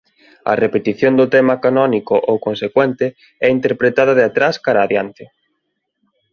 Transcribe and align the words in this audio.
A 0.51 0.53
repetición 0.63 1.13
do 1.19 1.25
tema 1.35 1.55
canónico 1.65 2.15
ou 2.29 2.35
consecuente 2.47 3.05
é 3.45 3.47
interpretada 3.57 4.13
de 4.19 4.23
atrás 4.29 4.55
cara 4.65 4.81
adiante. 4.83 5.23